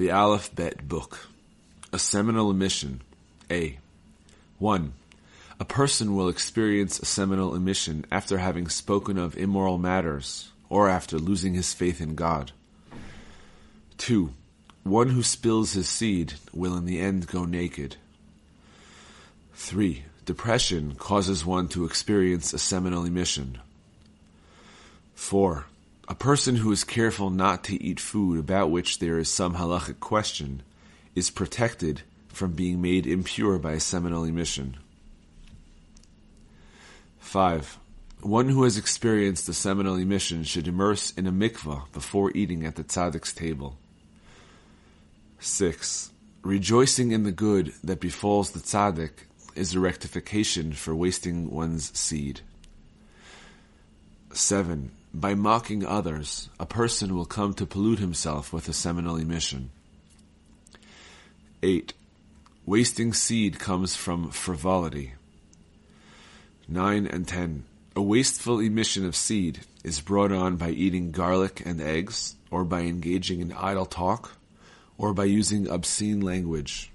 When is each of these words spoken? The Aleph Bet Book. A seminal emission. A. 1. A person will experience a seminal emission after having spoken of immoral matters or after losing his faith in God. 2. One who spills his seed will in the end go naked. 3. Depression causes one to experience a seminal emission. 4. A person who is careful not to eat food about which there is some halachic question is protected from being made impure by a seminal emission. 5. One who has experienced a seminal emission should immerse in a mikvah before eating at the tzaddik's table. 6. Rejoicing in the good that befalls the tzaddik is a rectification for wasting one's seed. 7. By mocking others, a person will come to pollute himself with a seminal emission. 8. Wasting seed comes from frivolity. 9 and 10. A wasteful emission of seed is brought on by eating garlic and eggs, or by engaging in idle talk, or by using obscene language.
The 0.00 0.12
Aleph 0.12 0.54
Bet 0.54 0.88
Book. 0.88 1.28
A 1.92 1.98
seminal 1.98 2.50
emission. 2.50 3.02
A. 3.50 3.76
1. 4.58 4.94
A 5.60 5.64
person 5.66 6.16
will 6.16 6.30
experience 6.30 6.98
a 6.98 7.04
seminal 7.04 7.54
emission 7.54 8.06
after 8.10 8.38
having 8.38 8.68
spoken 8.68 9.18
of 9.18 9.36
immoral 9.36 9.76
matters 9.76 10.52
or 10.70 10.88
after 10.88 11.18
losing 11.18 11.52
his 11.52 11.74
faith 11.74 12.00
in 12.00 12.14
God. 12.14 12.52
2. 13.98 14.32
One 14.84 15.10
who 15.10 15.22
spills 15.22 15.74
his 15.74 15.90
seed 15.90 16.32
will 16.50 16.78
in 16.78 16.86
the 16.86 16.98
end 16.98 17.26
go 17.26 17.44
naked. 17.44 17.96
3. 19.52 20.04
Depression 20.24 20.94
causes 20.94 21.44
one 21.44 21.68
to 21.68 21.84
experience 21.84 22.54
a 22.54 22.58
seminal 22.58 23.04
emission. 23.04 23.58
4. 25.14 25.66
A 26.10 26.14
person 26.16 26.56
who 26.56 26.72
is 26.72 26.82
careful 26.82 27.30
not 27.30 27.62
to 27.64 27.80
eat 27.80 28.00
food 28.00 28.40
about 28.40 28.72
which 28.72 28.98
there 28.98 29.16
is 29.20 29.28
some 29.28 29.54
halachic 29.54 30.00
question 30.00 30.64
is 31.14 31.30
protected 31.30 32.02
from 32.26 32.50
being 32.50 32.82
made 32.82 33.06
impure 33.06 33.60
by 33.60 33.74
a 33.74 33.80
seminal 33.80 34.24
emission. 34.24 34.76
5. 37.20 37.78
One 38.22 38.48
who 38.48 38.64
has 38.64 38.76
experienced 38.76 39.48
a 39.48 39.54
seminal 39.54 39.94
emission 39.94 40.42
should 40.42 40.66
immerse 40.66 41.12
in 41.12 41.28
a 41.28 41.32
mikvah 41.32 41.92
before 41.92 42.32
eating 42.34 42.66
at 42.66 42.74
the 42.74 42.82
tzaddik's 42.82 43.32
table. 43.32 43.78
6. 45.38 46.10
Rejoicing 46.42 47.12
in 47.12 47.22
the 47.22 47.30
good 47.30 47.72
that 47.84 48.00
befalls 48.00 48.50
the 48.50 48.58
tzaddik 48.58 49.12
is 49.54 49.76
a 49.76 49.80
rectification 49.80 50.72
for 50.72 50.92
wasting 50.92 51.52
one's 51.52 51.96
seed. 51.96 52.40
7. 54.32 54.90
By 55.12 55.34
mocking 55.34 55.84
others, 55.84 56.50
a 56.60 56.66
person 56.66 57.16
will 57.16 57.24
come 57.24 57.52
to 57.54 57.66
pollute 57.66 57.98
himself 57.98 58.52
with 58.52 58.68
a 58.68 58.72
seminal 58.72 59.16
emission. 59.16 59.70
8. 61.62 61.92
Wasting 62.64 63.12
seed 63.12 63.58
comes 63.58 63.96
from 63.96 64.30
frivolity. 64.30 65.14
9 66.68 67.06
and 67.08 67.26
10. 67.26 67.64
A 67.96 68.02
wasteful 68.02 68.60
emission 68.60 69.04
of 69.04 69.16
seed 69.16 69.60
is 69.82 70.00
brought 70.00 70.30
on 70.30 70.54
by 70.56 70.70
eating 70.70 71.10
garlic 71.10 71.60
and 71.66 71.80
eggs, 71.80 72.36
or 72.48 72.62
by 72.62 72.82
engaging 72.82 73.40
in 73.40 73.52
idle 73.52 73.86
talk, 73.86 74.36
or 74.96 75.12
by 75.12 75.24
using 75.24 75.68
obscene 75.68 76.20
language. 76.20 76.92